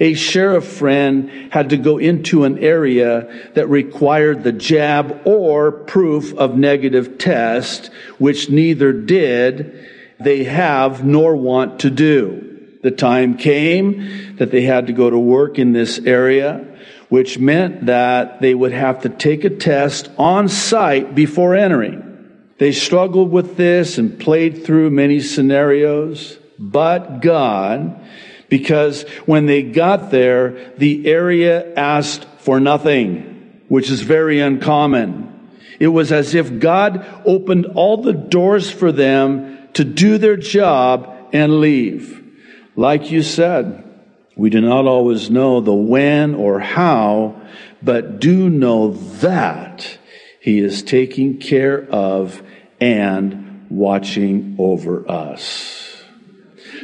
a 0.00 0.14
sheriff 0.14 0.66
friend 0.66 1.52
had 1.52 1.70
to 1.70 1.76
go 1.76 1.98
into 1.98 2.44
an 2.44 2.58
area 2.58 3.50
that 3.54 3.68
required 3.68 4.44
the 4.44 4.52
jab 4.52 5.22
or 5.24 5.72
proof 5.72 6.34
of 6.34 6.56
negative 6.56 7.18
test, 7.18 7.90
which 8.18 8.50
neither 8.50 8.92
did 8.92 9.88
they 10.20 10.44
have 10.44 11.04
nor 11.04 11.36
want 11.36 11.80
to 11.80 11.90
do. 11.90 12.48
The 12.82 12.90
time 12.90 13.36
came 13.36 14.36
that 14.36 14.50
they 14.50 14.62
had 14.62 14.88
to 14.88 14.92
go 14.92 15.08
to 15.08 15.18
work 15.18 15.58
in 15.58 15.72
this 15.72 15.98
area, 16.00 16.66
which 17.12 17.38
meant 17.38 17.84
that 17.84 18.40
they 18.40 18.54
would 18.54 18.72
have 18.72 19.02
to 19.02 19.08
take 19.10 19.44
a 19.44 19.50
test 19.50 20.08
on 20.16 20.48
site 20.48 21.14
before 21.14 21.54
entering. 21.54 22.02
They 22.56 22.72
struggled 22.72 23.30
with 23.30 23.58
this 23.58 23.98
and 23.98 24.18
played 24.18 24.64
through 24.64 24.88
many 24.88 25.20
scenarios, 25.20 26.38
but 26.58 27.20
God, 27.20 28.02
because 28.48 29.02
when 29.26 29.44
they 29.44 29.62
got 29.62 30.10
there, 30.10 30.72
the 30.78 31.06
area 31.06 31.74
asked 31.74 32.24
for 32.38 32.58
nothing, 32.60 33.60
which 33.68 33.90
is 33.90 34.00
very 34.00 34.40
uncommon. 34.40 35.50
It 35.78 35.88
was 35.88 36.12
as 36.12 36.34
if 36.34 36.60
God 36.60 37.04
opened 37.26 37.66
all 37.74 37.98
the 37.98 38.14
doors 38.14 38.70
for 38.70 38.90
them 38.90 39.68
to 39.74 39.84
do 39.84 40.16
their 40.16 40.38
job 40.38 41.14
and 41.30 41.60
leave. 41.60 42.24
Like 42.74 43.10
you 43.10 43.20
said, 43.22 43.91
we 44.36 44.50
do 44.50 44.60
not 44.60 44.86
always 44.86 45.30
know 45.30 45.60
the 45.60 45.74
when 45.74 46.34
or 46.34 46.60
how, 46.60 47.40
but 47.82 48.20
do 48.20 48.48
know 48.48 48.92
that 48.92 49.98
He 50.40 50.58
is 50.58 50.82
taking 50.82 51.38
care 51.38 51.82
of 51.90 52.42
and 52.80 53.66
watching 53.70 54.56
over 54.58 55.10
us. 55.10 56.02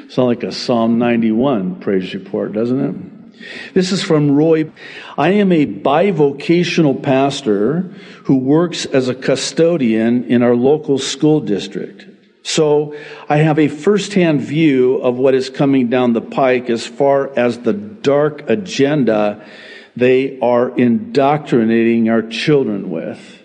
Sounds 0.08 0.18
like 0.18 0.42
a 0.42 0.52
Psalm 0.52 0.98
91 0.98 1.80
praise 1.80 2.14
report, 2.14 2.52
doesn't 2.52 2.80
it? 2.80 3.74
This 3.74 3.92
is 3.92 4.02
from 4.02 4.32
Roy. 4.32 4.70
I 5.16 5.30
am 5.30 5.52
a 5.52 5.66
bivocational 5.66 7.02
pastor 7.02 7.82
who 8.24 8.38
works 8.38 8.84
as 8.84 9.08
a 9.08 9.14
custodian 9.14 10.24
in 10.24 10.42
our 10.42 10.56
local 10.56 10.98
school 10.98 11.40
district. 11.40 12.07
So 12.48 12.96
I 13.28 13.36
have 13.36 13.58
a 13.58 13.68
firsthand 13.68 14.40
view 14.40 14.96
of 15.02 15.18
what 15.18 15.34
is 15.34 15.50
coming 15.50 15.90
down 15.90 16.14
the 16.14 16.22
pike 16.22 16.70
as 16.70 16.86
far 16.86 17.30
as 17.38 17.58
the 17.58 17.74
dark 17.74 18.48
agenda 18.48 19.46
they 19.94 20.40
are 20.40 20.70
indoctrinating 20.74 22.08
our 22.08 22.22
children 22.22 22.88
with. 22.88 23.42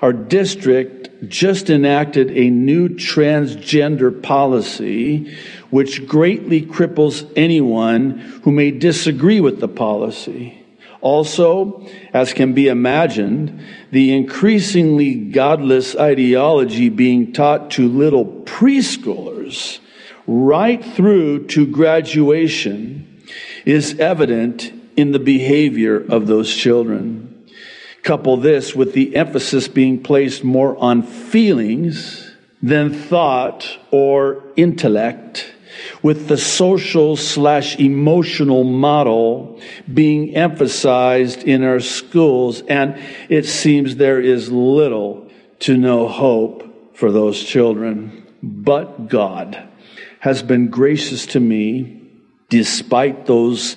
Our 0.00 0.14
district 0.14 1.28
just 1.28 1.68
enacted 1.68 2.30
a 2.30 2.48
new 2.48 2.88
transgender 2.88 4.22
policy 4.22 5.36
which 5.68 6.06
greatly 6.06 6.62
cripples 6.62 7.30
anyone 7.36 8.20
who 8.44 8.52
may 8.52 8.70
disagree 8.70 9.42
with 9.42 9.60
the 9.60 9.68
policy. 9.68 10.59
Also, 11.00 11.86
as 12.12 12.32
can 12.34 12.52
be 12.52 12.68
imagined, 12.68 13.64
the 13.90 14.14
increasingly 14.14 15.14
godless 15.14 15.96
ideology 15.96 16.88
being 16.88 17.32
taught 17.32 17.70
to 17.70 17.88
little 17.88 18.26
preschoolers 18.26 19.78
right 20.26 20.84
through 20.84 21.46
to 21.46 21.66
graduation 21.66 23.22
is 23.64 23.98
evident 23.98 24.72
in 24.96 25.12
the 25.12 25.18
behavior 25.18 25.96
of 25.96 26.26
those 26.26 26.54
children. 26.54 27.46
Couple 28.02 28.36
this 28.36 28.74
with 28.74 28.92
the 28.92 29.16
emphasis 29.16 29.68
being 29.68 30.02
placed 30.02 30.44
more 30.44 30.76
on 30.78 31.02
feelings 31.02 32.30
than 32.62 32.92
thought 32.92 33.78
or 33.90 34.44
intellect 34.56 35.52
with 36.02 36.28
the 36.28 36.36
social 36.36 37.16
slash 37.16 37.78
emotional 37.78 38.64
model 38.64 39.60
being 39.92 40.34
emphasized 40.34 41.42
in 41.42 41.62
our 41.62 41.80
schools. 41.80 42.62
And 42.62 43.00
it 43.28 43.44
seems 43.46 43.96
there 43.96 44.20
is 44.20 44.50
little 44.50 45.30
to 45.60 45.76
no 45.76 46.08
hope 46.08 46.96
for 46.96 47.12
those 47.12 47.42
children. 47.42 48.26
But 48.42 49.08
God 49.08 49.68
has 50.20 50.42
been 50.42 50.68
gracious 50.68 51.26
to 51.26 51.40
me 51.40 52.02
despite 52.48 53.26
those 53.26 53.76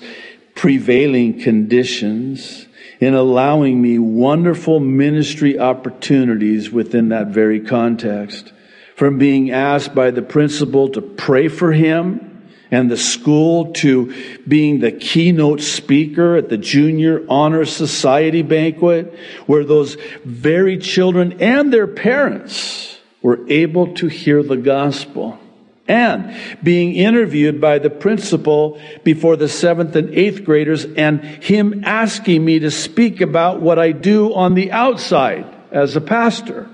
prevailing 0.54 1.40
conditions 1.40 2.66
in 3.00 3.14
allowing 3.14 3.80
me 3.82 3.98
wonderful 3.98 4.80
ministry 4.80 5.58
opportunities 5.58 6.70
within 6.70 7.10
that 7.10 7.28
very 7.28 7.60
context 7.60 8.52
from 8.94 9.18
being 9.18 9.50
asked 9.50 9.94
by 9.94 10.10
the 10.10 10.22
principal 10.22 10.88
to 10.90 11.00
pray 11.00 11.48
for 11.48 11.72
him 11.72 12.30
and 12.70 12.90
the 12.90 12.96
school 12.96 13.72
to 13.72 14.14
being 14.46 14.80
the 14.80 14.92
keynote 14.92 15.60
speaker 15.60 16.36
at 16.36 16.48
the 16.48 16.56
Junior 16.56 17.24
Honor 17.28 17.64
Society 17.64 18.42
banquet, 18.42 19.16
where 19.46 19.64
those 19.64 19.96
very 20.24 20.78
children 20.78 21.40
and 21.40 21.72
their 21.72 21.86
parents 21.86 22.98
were 23.22 23.40
able 23.48 23.94
to 23.94 24.08
hear 24.08 24.42
the 24.42 24.56
gospel. 24.56 25.38
And 25.86 26.34
being 26.62 26.94
interviewed 26.94 27.60
by 27.60 27.78
the 27.78 27.90
principal 27.90 28.80
before 29.04 29.36
the 29.36 29.48
seventh 29.48 29.94
and 29.96 30.14
eighth 30.14 30.44
graders, 30.44 30.84
and 30.84 31.22
him 31.22 31.84
asking 31.84 32.44
me 32.44 32.60
to 32.60 32.70
speak 32.70 33.20
about 33.20 33.60
what 33.60 33.78
I 33.78 33.92
do 33.92 34.34
on 34.34 34.54
the 34.54 34.72
outside 34.72 35.46
as 35.70 35.94
a 35.94 36.00
pastor 36.00 36.68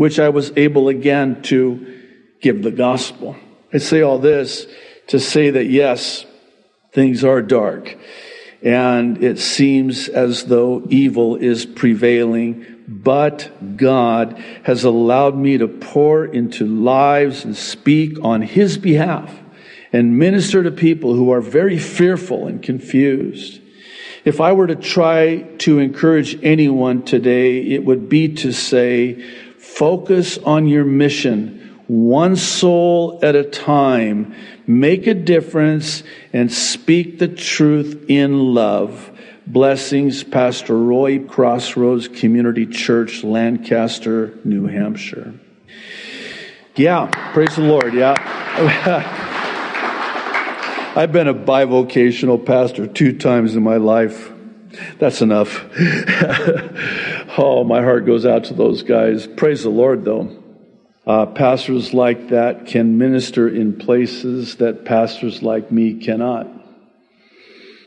which 0.00 0.18
I 0.18 0.30
was 0.30 0.50
able 0.56 0.88
again 0.88 1.42
to 1.42 2.00
give 2.40 2.62
the 2.62 2.70
gospel. 2.70 3.36
I 3.70 3.76
say 3.76 4.00
all 4.00 4.18
this 4.18 4.66
to 5.08 5.20
say 5.20 5.50
that 5.50 5.66
yes, 5.66 6.24
things 6.94 7.22
are 7.22 7.42
dark 7.42 7.98
and 8.62 9.22
it 9.22 9.38
seems 9.38 10.08
as 10.08 10.46
though 10.46 10.86
evil 10.88 11.36
is 11.36 11.66
prevailing, 11.66 12.64
but 12.88 13.76
God 13.76 14.42
has 14.62 14.84
allowed 14.84 15.36
me 15.36 15.58
to 15.58 15.68
pour 15.68 16.24
into 16.24 16.64
lives 16.64 17.44
and 17.44 17.54
speak 17.54 18.16
on 18.24 18.40
His 18.40 18.78
behalf 18.78 19.38
and 19.92 20.18
minister 20.18 20.62
to 20.62 20.70
people 20.70 21.12
who 21.12 21.30
are 21.30 21.42
very 21.42 21.78
fearful 21.78 22.46
and 22.46 22.62
confused. 22.62 23.60
If 24.24 24.40
I 24.40 24.52
were 24.52 24.66
to 24.66 24.76
try 24.76 25.42
to 25.58 25.78
encourage 25.78 26.42
anyone 26.42 27.02
today, 27.02 27.60
it 27.60 27.84
would 27.84 28.08
be 28.08 28.34
to 28.36 28.52
say, 28.52 29.22
Focus 29.80 30.36
on 30.36 30.68
your 30.68 30.84
mission, 30.84 31.80
one 31.86 32.36
soul 32.36 33.18
at 33.22 33.34
a 33.34 33.42
time. 33.42 34.34
Make 34.66 35.06
a 35.06 35.14
difference 35.14 36.02
and 36.34 36.52
speak 36.52 37.18
the 37.18 37.28
truth 37.28 38.04
in 38.06 38.52
love. 38.52 39.10
Blessings, 39.46 40.22
Pastor 40.22 40.76
Roy, 40.76 41.20
Crossroads 41.20 42.08
Community 42.08 42.66
Church, 42.66 43.24
Lancaster, 43.24 44.38
New 44.44 44.66
Hampshire. 44.66 45.32
Yeah, 46.76 47.06
praise 47.32 47.56
the 47.56 47.62
Lord. 47.62 47.94
Yeah. 47.94 48.12
I've 50.94 51.10
been 51.10 51.28
a 51.28 51.32
bivocational 51.32 52.44
pastor 52.44 52.86
two 52.86 53.16
times 53.16 53.56
in 53.56 53.62
my 53.62 53.78
life. 53.78 54.30
That's 54.98 55.22
enough. 55.22 55.64
oh, 57.40 57.64
my 57.64 57.82
heart 57.82 58.06
goes 58.06 58.26
out 58.26 58.44
to 58.44 58.54
those 58.54 58.82
guys. 58.82 59.26
Praise 59.26 59.62
the 59.62 59.70
Lord, 59.70 60.04
though. 60.04 60.36
Uh, 61.06 61.26
pastors 61.26 61.94
like 61.94 62.28
that 62.28 62.66
can 62.66 62.98
minister 62.98 63.48
in 63.48 63.78
places 63.78 64.56
that 64.56 64.84
pastors 64.84 65.42
like 65.42 65.72
me 65.72 65.94
cannot. 65.94 66.46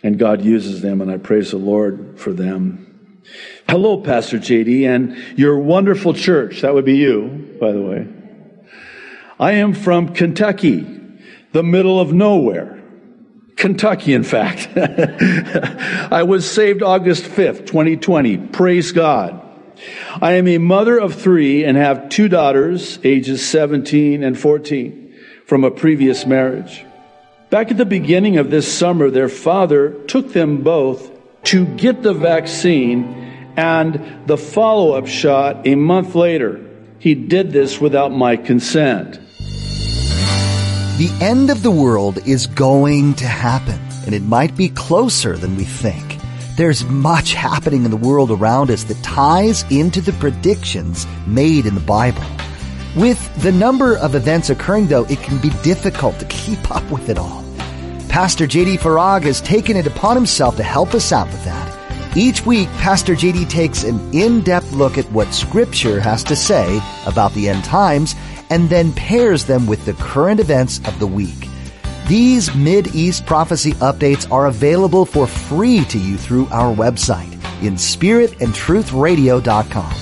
And 0.02 0.18
God 0.20 0.42
uses 0.42 0.82
them, 0.82 1.02
and 1.02 1.10
I 1.10 1.18
praise 1.18 1.52
the 1.52 1.58
Lord 1.58 2.20
for 2.20 2.34
them. 2.34 3.22
Hello, 3.70 4.02
Pastor 4.02 4.38
JD, 4.38 4.86
and 4.86 5.16
your 5.38 5.58
wonderful 5.60 6.14
church. 6.14 6.62
That 6.62 6.74
would 6.74 6.86
be 6.86 6.98
you, 6.98 7.56
by 7.60 7.72
the 7.72 7.82
way. 7.82 8.08
I 9.40 9.54
am 9.54 9.74
from 9.74 10.14
Kentucky, 10.14 10.86
the 11.54 11.64
middle 11.64 12.00
of 12.00 12.12
nowhere. 12.12 12.84
Kentucky, 13.56 14.14
in 14.14 14.24
fact. 14.24 14.68
I 14.78 16.24
was 16.24 16.50
saved 16.50 16.84
August 16.84 17.24
5th, 17.24 17.66
2020. 17.66 18.38
Praise 18.38 18.92
God. 18.92 19.43
I 20.22 20.34
am 20.34 20.48
a 20.48 20.58
mother 20.58 20.98
of 20.98 21.16
three 21.16 21.64
and 21.66 21.78
have 21.78 22.10
two 22.10 22.28
daughters, 22.30 23.00
ages 23.04 23.48
17 23.48 24.24
and 24.24 24.38
14, 24.38 25.14
from 25.46 25.64
a 25.64 25.72
previous 25.72 26.26
marriage. 26.26 26.86
Back 27.50 27.72
at 27.72 27.78
the 27.78 27.86
beginning 27.86 28.38
of 28.38 28.50
this 28.50 28.72
summer, 28.72 29.10
their 29.10 29.30
father 29.30 29.94
took 30.08 30.34
them 30.34 30.64
both 30.64 31.12
to 31.44 31.66
get 31.66 32.02
the 32.02 32.14
vaccine 32.14 33.04
and 33.56 34.28
the 34.28 34.38
follow 34.38 34.94
up 34.94 35.08
shot 35.08 35.68
a 35.68 35.76
month 35.76 36.16
later. 36.16 36.60
He 37.00 37.16
did 37.16 37.52
this 37.52 37.80
without 37.80 38.12
my 38.12 38.38
consent. 38.38 39.20
The 40.98 41.16
end 41.22 41.50
of 41.50 41.64
the 41.64 41.72
world 41.72 42.20
is 42.28 42.48
going 42.48 43.16
to 43.16 43.26
happen, 43.26 43.80
and 44.06 44.16
it 44.16 44.22
might 44.22 44.56
be 44.56 44.70
closer 44.70 45.36
than 45.36 45.56
we 45.56 45.64
think. 45.64 46.23
There's 46.56 46.86
much 46.86 47.34
happening 47.34 47.84
in 47.84 47.90
the 47.90 47.98
world 47.98 48.30
around 48.30 48.70
us 48.70 48.84
that 48.84 49.02
ties 49.02 49.66
into 49.72 50.02
the 50.02 50.14
predictions 50.14 51.08
made 51.26 51.66
in 51.66 51.74
the 51.74 51.82
Bible. 51.82 52.22
With 52.96 53.42
the 53.42 53.52
number 53.52 53.98
of 53.98 54.14
events 54.14 54.52
occurring, 54.52 54.86
though, 54.86 55.06
it 55.06 55.18
can 55.24 55.40
be 55.40 55.50
difficult 55.64 56.20
to 56.20 56.26
keep 56.26 56.70
up 56.70 56.88
with 56.92 57.10
it 57.10 57.18
all. 57.18 57.44
Pastor 58.08 58.46
JD 58.46 58.78
Farag 58.78 59.24
has 59.24 59.42
taken 59.42 59.76
it 59.76 59.88
upon 59.88 60.16
himself 60.16 60.56
to 60.58 60.64
help 60.64 60.94
us 60.94 61.12
out 61.12 61.26
with 61.26 61.44
that. 61.44 62.16
Each 62.16 62.46
week, 62.46 62.70
Pastor 62.74 63.16
JD 63.16 63.50
takes 63.50 63.84
an 63.84 64.14
in-depth 64.14 64.74
look 64.74 65.00
at 65.00 65.12
what 65.12 65.34
Scripture 65.34 66.00
has 66.00 66.24
to 66.26 66.36
say 66.36 66.80
about 67.08 67.34
the 67.34 67.50
end 67.50 67.64
times 67.64 68.14
and 68.52 68.70
then 68.70 68.94
pairs 68.94 69.46
them 69.46 69.66
with 69.66 69.84
the 69.86 69.94
current 69.94 70.40
events 70.40 70.78
of 70.86 71.00
the 71.00 71.08
week. 71.08 71.50
These 72.14 72.54
Mid-East 72.54 73.26
prophecy 73.26 73.74
updates 73.82 74.32
are 74.32 74.46
available 74.46 75.04
for 75.04 75.26
free 75.26 75.84
to 75.86 75.98
you 75.98 76.16
through 76.16 76.46
our 76.52 76.72
website 76.72 77.34
in 77.64 77.74
spiritandtruthradio.com. 77.74 79.96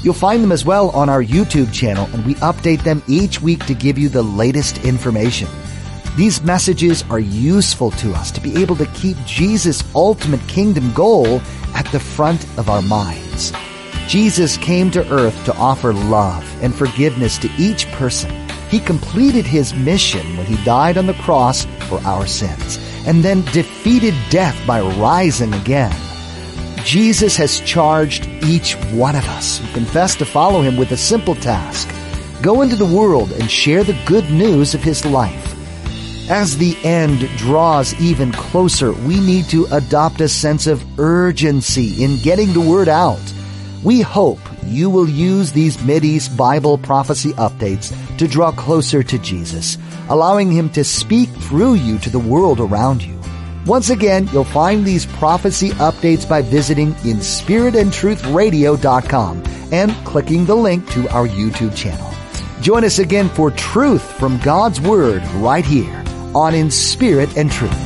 You'll 0.00 0.14
find 0.14 0.44
them 0.44 0.52
as 0.52 0.64
well 0.64 0.90
on 0.90 1.08
our 1.08 1.24
YouTube 1.24 1.72
channel 1.72 2.08
and 2.12 2.24
we 2.24 2.36
update 2.36 2.84
them 2.84 3.02
each 3.08 3.42
week 3.42 3.66
to 3.66 3.74
give 3.74 3.98
you 3.98 4.08
the 4.08 4.22
latest 4.22 4.84
information. 4.84 5.48
These 6.16 6.40
messages 6.40 7.02
are 7.10 7.18
useful 7.18 7.90
to 7.90 8.12
us 8.12 8.30
to 8.30 8.40
be 8.40 8.62
able 8.62 8.76
to 8.76 8.86
keep 8.94 9.16
Jesus' 9.26 9.82
ultimate 9.92 10.46
kingdom 10.46 10.94
goal 10.94 11.40
at 11.74 11.90
the 11.90 11.98
front 11.98 12.44
of 12.58 12.70
our 12.70 12.82
minds. 12.82 13.52
Jesus 14.06 14.56
came 14.58 14.88
to 14.92 15.04
earth 15.12 15.44
to 15.46 15.56
offer 15.56 15.92
love 15.92 16.44
and 16.62 16.72
forgiveness 16.72 17.38
to 17.38 17.50
each 17.58 17.88
person. 17.88 18.45
He 18.76 18.82
completed 18.82 19.46
his 19.46 19.72
mission 19.72 20.36
when 20.36 20.44
he 20.44 20.62
died 20.62 20.98
on 20.98 21.06
the 21.06 21.14
cross 21.14 21.64
for 21.88 21.98
our 22.00 22.26
sins 22.26 22.78
and 23.06 23.24
then 23.24 23.40
defeated 23.46 24.12
death 24.28 24.54
by 24.66 24.82
rising 24.82 25.54
again. 25.54 25.96
Jesus 26.84 27.38
has 27.38 27.60
charged 27.60 28.28
each 28.44 28.74
one 28.92 29.16
of 29.16 29.24
us 29.28 29.60
who 29.60 29.72
confess 29.72 30.14
to 30.16 30.26
follow 30.26 30.60
him 30.60 30.76
with 30.76 30.92
a 30.92 30.96
simple 30.98 31.34
task. 31.36 31.88
Go 32.42 32.60
into 32.60 32.76
the 32.76 32.84
world 32.84 33.32
and 33.32 33.50
share 33.50 33.82
the 33.82 33.98
good 34.04 34.30
news 34.30 34.74
of 34.74 34.82
his 34.82 35.06
life. 35.06 35.54
As 36.28 36.58
the 36.58 36.76
end 36.84 37.20
draws 37.38 37.98
even 37.98 38.30
closer, 38.30 38.92
we 38.92 39.18
need 39.20 39.46
to 39.46 39.64
adopt 39.72 40.20
a 40.20 40.28
sense 40.28 40.66
of 40.66 40.84
urgency 41.00 42.04
in 42.04 42.18
getting 42.18 42.52
the 42.52 42.60
word 42.60 42.90
out. 42.90 43.32
We 43.82 44.02
hope 44.02 44.40
you 44.66 44.90
will 44.90 45.08
use 45.08 45.52
these 45.52 45.78
Mideast 45.78 46.36
Bible 46.36 46.76
prophecy 46.76 47.32
updates 47.34 47.90
to 48.18 48.28
draw 48.28 48.52
closer 48.52 49.02
to 49.02 49.18
Jesus, 49.18 49.78
allowing 50.08 50.50
Him 50.50 50.70
to 50.70 50.84
speak 50.84 51.28
through 51.30 51.74
you 51.74 51.98
to 51.98 52.08
the 52.10 52.18
world 52.18 52.60
around 52.60 53.02
you. 53.02 53.18
Once 53.66 53.90
again, 53.90 54.28
you'll 54.32 54.44
find 54.44 54.84
these 54.84 55.06
prophecy 55.06 55.70
updates 55.70 56.28
by 56.28 56.42
visiting 56.42 56.92
inspiritandtruthradio.com 56.94 59.42
and 59.72 59.92
clicking 60.04 60.44
the 60.44 60.54
link 60.54 60.88
to 60.90 61.08
our 61.08 61.26
YouTube 61.26 61.76
channel. 61.76 62.08
Join 62.60 62.84
us 62.84 63.00
again 63.00 63.28
for 63.28 63.50
truth 63.50 64.04
from 64.18 64.38
God's 64.38 64.80
Word 64.80 65.24
right 65.36 65.64
here 65.64 66.04
on 66.34 66.54
In 66.54 66.70
Spirit 66.70 67.36
and 67.36 67.50
Truth. 67.50 67.85